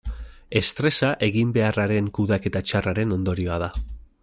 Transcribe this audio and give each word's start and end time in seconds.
Estresa 0.59 1.09
eginbeharraren 1.27 2.09
kudeaketa 2.19 2.63
txarraren 2.71 3.15
ondorioa 3.19 3.61
da. 3.67 3.71